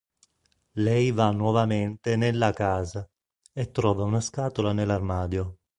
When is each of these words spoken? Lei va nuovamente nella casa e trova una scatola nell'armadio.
Lei 0.77 1.11
va 1.11 1.29
nuovamente 1.29 2.15
nella 2.15 2.51
casa 2.53 3.07
e 3.53 3.69
trova 3.69 4.01
una 4.03 4.19
scatola 4.19 4.73
nell'armadio. 4.73 5.57